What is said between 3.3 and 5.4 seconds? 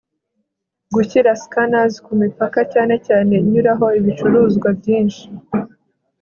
inyuraho ibicuruzwa byinshi